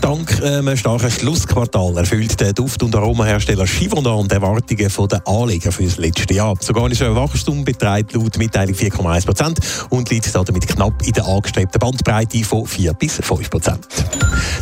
Dank 0.00 0.42
einem 0.42 0.76
starken 0.78 1.10
Schlussquartal 1.10 1.98
erfüllt 1.98 2.40
der 2.40 2.54
Duft- 2.54 2.82
und 2.82 2.96
Aromahersteller 2.96 3.66
Givaudan 3.66 4.26
die 4.28 4.34
Erwartungen 4.34 5.08
der 5.08 5.26
Anleger 5.26 5.72
für 5.72 5.84
das 5.84 5.98
letzte 5.98 6.32
Jahr. 6.32 6.54
Das 6.54 6.68
organische 6.70 7.14
Wachstum 7.14 7.64
beträgt 7.64 8.14
laut 8.14 8.38
Mitteilung 8.38 8.74
4,1 8.74 9.26
Prozent 9.26 9.60
und 9.90 10.08
liegt 10.08 10.34
damit 10.34 10.66
knapp 10.66 11.06
in 11.06 11.12
der 11.12 11.26
angestrebten 11.26 11.78
Bandbreite 11.78 12.42
von 12.44 12.66
4 12.66 12.94
bis 12.94 13.16
5 13.16 13.50
Prozent. 13.50 13.86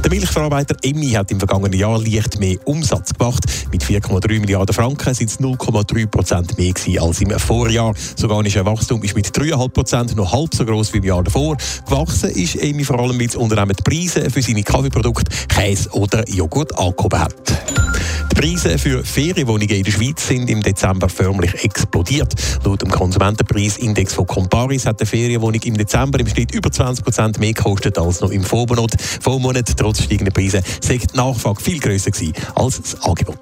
Der 0.02 0.10
Milchverarbeiter 0.10 0.76
Emmi 0.82 1.10
hat 1.10 1.30
im 1.30 1.38
vergangenen 1.38 1.78
Jahr 1.78 2.00
leicht 2.00 2.40
mehr 2.40 2.56
Umsatz 2.64 3.14
gemacht. 3.14 3.44
Mit 3.70 3.84
4,3 3.84 4.40
Milliarden 4.40 4.74
Franken 4.74 5.14
sind 5.14 5.30
es 5.30 5.40
0,3 5.40 6.06
Prozent 6.06 6.58
mehr 6.58 7.02
als 7.02 7.20
im 7.20 7.30
Vorjahr. 7.38 7.94
Das 8.14 8.24
organische 8.24 8.64
Wachstum 8.64 9.02
ist 9.02 9.14
mit 9.14 9.28
3,5 9.28 9.68
Prozent 9.68 10.16
noch 10.16 10.32
halb 10.32 10.54
so 10.54 10.64
groß 10.64 10.92
wie 10.92 10.98
im 10.98 11.04
Jahr 11.04 11.22
davor. 11.22 11.56
Gewachsen 11.86 12.30
ist 12.30 12.56
Emmi 12.56 12.84
vor 12.84 12.98
allem, 12.98 13.18
weil 13.18 13.26
das 13.26 13.36
Unternehmen 13.36 13.76
die 13.76 13.82
Preise 13.82 14.30
für 14.30 14.42
seine 14.42 14.62
Kaffeeprodukte 14.62 15.27
Käse 15.48 15.90
oder 15.90 16.28
Joghurt 16.28 16.76
angehoben 16.78 17.20
hat. 17.20 17.34
Die 18.32 18.34
Preise 18.34 18.78
für 18.78 19.04
Ferienwohnungen 19.04 19.68
in 19.68 19.82
der 19.82 19.90
Schweiz 19.90 20.26
sind 20.26 20.48
im 20.48 20.62
Dezember 20.62 21.08
förmlich 21.08 21.64
explodiert. 21.64 22.34
Laut 22.64 22.82
dem 22.82 22.90
Konsumentenpreisindex 22.90 24.12
von 24.12 24.26
Comparis 24.26 24.86
hat 24.86 25.00
eine 25.00 25.06
Ferienwohnung 25.06 25.60
im 25.62 25.76
Dezember 25.76 26.20
im 26.20 26.28
Schnitt 26.28 26.54
über 26.54 26.70
20 26.70 27.04
Prozent 27.04 27.40
mehr 27.40 27.52
gekostet 27.52 27.98
als 27.98 28.20
noch 28.20 28.30
im 28.30 28.44
Vormonat. 28.44 28.92
Vormonat, 29.20 29.76
trotz 29.76 30.02
steigender 30.02 30.32
Preise, 30.32 30.62
sei 30.80 30.98
die 30.98 31.16
Nachfrage 31.16 31.60
viel 31.60 31.80
grösser 31.80 32.12
als 32.54 32.80
das 32.80 33.02
Angebot. 33.02 33.40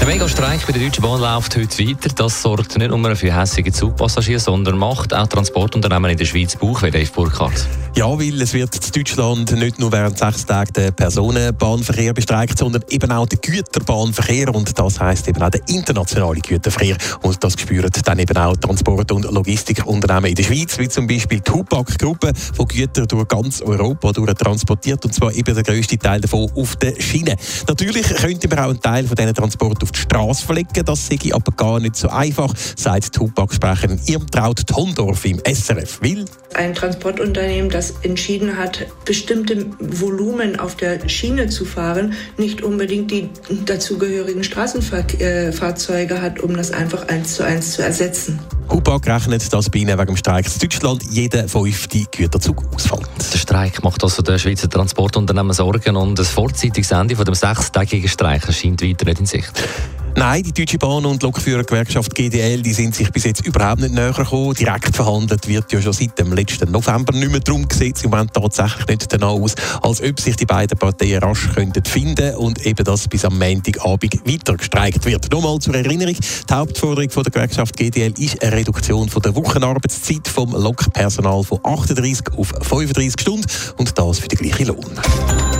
Der 0.00 0.06
Megastreik 0.06 0.66
bei 0.66 0.72
der 0.72 0.82
Deutschen 0.82 1.02
Bahn 1.02 1.20
läuft 1.20 1.56
heute 1.56 1.78
weiter. 1.78 2.08
Das 2.16 2.40
sorgt 2.40 2.78
nicht 2.78 2.90
nur 2.90 3.16
für 3.16 3.34
hässliche 3.38 3.70
Zugpassagiere, 3.70 4.40
sondern 4.40 4.78
macht 4.78 5.12
auch 5.12 5.26
Transportunternehmen 5.26 6.10
in 6.12 6.16
der 6.16 6.24
Schweiz 6.24 6.56
Bauch, 6.56 6.82
wie 6.82 6.90
Dave 6.90 7.10
Burkhardt. 7.14 7.66
Ja, 7.96 8.06
weil 8.06 8.40
es 8.40 8.54
wird 8.54 8.74
in 8.76 8.92
Deutschland 8.92 9.52
nicht 9.52 9.78
nur 9.78 9.92
während 9.92 10.16
sechs 10.16 10.46
Tagen 10.46 10.72
der 10.72 10.92
Personenbahnverkehr 10.92 12.14
bestreikt, 12.14 12.56
sondern 12.58 12.82
eben 12.88 13.12
auch 13.12 13.26
der 13.26 13.40
Güterbahnverkehr 13.40 14.54
und 14.54 14.78
das 14.78 14.98
heißt 14.98 15.28
eben 15.28 15.42
auch 15.42 15.50
der 15.50 15.60
internationale 15.68 16.40
Güterverkehr 16.40 16.96
und 17.22 17.44
das 17.44 17.60
spüren 17.60 17.90
dann 18.04 18.18
eben 18.20 18.36
auch 18.38 18.56
Transport- 18.56 19.12
und 19.12 19.30
Logistikunternehmen 19.30 20.30
in 20.30 20.34
der 20.34 20.44
Schweiz, 20.44 20.78
wie 20.78 20.88
zum 20.88 21.06
Beispiel 21.08 21.40
die 21.40 21.50
Hupac-Gruppe, 21.50 22.32
die 22.32 22.64
Güter 22.64 23.06
durch 23.06 23.28
ganz 23.28 23.60
Europa 23.60 24.12
transportiert 24.12 25.04
und 25.04 25.12
zwar 25.14 25.34
eben 25.34 25.54
der 25.54 25.64
grösste 25.64 25.98
Teil 25.98 26.22
davon 26.22 26.50
auf 26.56 26.76
der 26.76 26.94
Schiene. 26.98 27.36
Natürlich 27.68 28.06
könnte 28.14 28.48
man 28.48 28.58
auch 28.60 28.70
einen 28.70 28.80
Teil 28.80 29.06
von 29.06 29.16
diesen 29.16 29.34
Transport 29.34 29.69
auf 29.82 29.92
die 29.92 30.00
Straße 30.00 30.44
verlegen, 30.44 30.84
das 30.84 31.06
sei 31.06 31.18
aber 31.32 31.52
gar 31.52 31.80
nicht 31.80 31.96
so 31.96 32.08
einfach, 32.08 32.54
sagt 32.76 33.16
die 33.16 33.20
Hupac-Sprecherin 33.20 34.00
Irmtraut 34.06 34.66
Tondorf 34.66 35.24
im 35.24 35.40
SRF. 35.44 36.02
Will 36.02 36.24
ein 36.54 36.74
Transportunternehmen, 36.74 37.70
das 37.70 37.94
entschieden 38.02 38.56
hat, 38.56 38.86
bestimmte 39.04 39.66
Volumen 39.78 40.58
auf 40.58 40.76
der 40.76 41.08
Schiene 41.08 41.48
zu 41.48 41.64
fahren, 41.64 42.14
nicht 42.38 42.62
unbedingt 42.62 43.10
die 43.10 43.28
dazugehörigen 43.64 44.44
Straßenfahrzeuge 44.44 46.20
hat, 46.20 46.40
um 46.40 46.56
das 46.56 46.72
einfach 46.72 47.08
eins 47.08 47.34
zu 47.34 47.44
eins 47.44 47.72
zu 47.72 47.82
ersetzen. 47.82 48.40
Hupac 48.70 49.06
rechnet, 49.06 49.52
dass 49.52 49.68
bei 49.68 49.80
ihnen 49.80 49.98
wegen 49.98 50.06
dem 50.06 50.16
Streik 50.16 50.46
in 50.46 50.58
Deutschland 50.60 51.02
jeder 51.10 51.48
fünfte 51.48 52.04
Güterzug 52.10 52.62
ausfällt. 52.72 53.08
Der 53.32 53.38
Streik 53.38 53.82
macht 53.82 54.02
also 54.04 54.22
den 54.22 54.38
Schweizer 54.38 54.70
Transportunternehmen 54.70 55.52
Sorgen 55.52 55.96
und 55.96 56.18
das 56.18 56.28
vorzeitiges 56.28 56.90
Ende 56.92 57.16
dem 57.16 57.34
sechstägigen 57.34 58.08
Streik 58.08 58.46
erscheint 58.46 58.82
weiter 58.82 59.04
nicht 59.04 59.20
in 59.20 59.26
Sicht. 59.26 59.52
Nein, 60.16 60.42
die 60.42 60.52
Deutsche 60.52 60.76
Bahn- 60.78 61.06
und 61.06 61.22
Lokführergewerkschaft 61.22 62.14
GDL 62.14 62.62
die 62.62 62.72
sind 62.72 62.94
sich 62.94 63.10
bis 63.10 63.24
jetzt 63.24 63.46
überhaupt 63.46 63.80
nicht 63.80 63.94
näher 63.94 64.12
gekommen. 64.12 64.54
Direkt 64.54 64.94
verhandelt 64.94 65.46
wird 65.46 65.72
ja 65.72 65.80
schon 65.80 65.92
seit 65.92 66.18
dem 66.18 66.32
letzten 66.32 66.70
November 66.70 67.12
nicht 67.12 67.30
mehr 67.30 67.40
darum 67.40 67.66
gesetzt. 67.66 68.04
Im 68.04 68.10
Moment 68.10 68.34
tatsächlich 68.34 68.86
nicht 68.88 69.12
danach 69.12 69.28
aus, 69.28 69.54
als 69.82 70.02
ob 70.02 70.20
sich 70.20 70.36
die 70.36 70.46
beiden 70.46 70.76
Parteien 70.78 71.22
rasch 71.22 71.48
könnten 71.54 71.84
finden 71.84 72.34
und 72.36 72.64
eben 72.66 72.84
das 72.84 73.08
bis 73.08 73.24
am 73.24 73.38
Montagabend 73.38 74.26
weiter 74.26 74.56
gestreikt 74.56 75.04
wird. 75.04 75.30
Nochmal 75.32 75.58
zur 75.58 75.74
Erinnerung, 75.74 76.16
die 76.16 76.54
Hauptforderung 76.54 77.10
von 77.10 77.22
der 77.22 77.32
Gewerkschaft 77.32 77.76
GDL 77.76 78.12
ist 78.18 78.42
eine 78.42 78.52
Reduktion 78.52 79.08
von 79.08 79.22
der 79.22 79.34
Wochenarbeitszeit 79.34 80.26
vom 80.26 80.52
Lokpersonal 80.52 81.44
von 81.44 81.60
38 81.62 82.34
auf 82.36 82.48
35 82.62 83.20
Stunden 83.20 83.46
und 83.78 83.96
das 83.96 84.18
für 84.18 84.28
den 84.28 84.38
gleichen 84.38 84.66
Lohn. 84.66 85.59